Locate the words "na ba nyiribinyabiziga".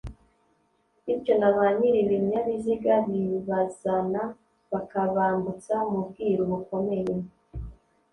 1.41-2.93